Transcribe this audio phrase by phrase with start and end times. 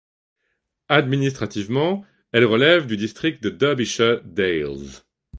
[0.89, 5.03] Administrativement, elle relève du district de Derbyshire Dales.